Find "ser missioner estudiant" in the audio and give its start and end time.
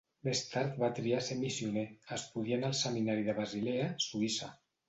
1.25-2.67